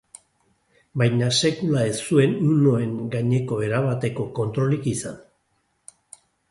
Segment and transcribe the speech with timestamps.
[1.01, 5.25] Baina sekula ez zuen hunoen gaineko erabateko kontrolik izan.